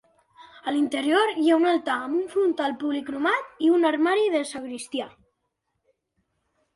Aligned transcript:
A 0.69 0.71
l'interior 0.75 1.33
hi 1.41 1.49
ha 1.51 1.57
un 1.57 1.67
altar 1.71 1.97
amb 2.05 2.15
un 2.21 2.23
frontal 2.31 2.73
policromat 2.83 3.61
i 3.67 3.69
un 3.75 3.85
armari 3.91 4.25
de 4.37 4.41
sagristia. 4.53 5.07